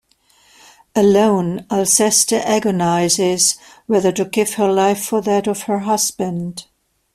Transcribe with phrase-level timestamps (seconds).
[0.95, 3.55] Alone, Alceste agonizes
[3.85, 6.65] whether to give her life for that of her husband.